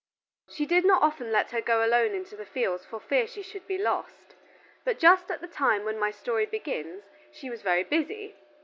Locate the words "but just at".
4.83-5.41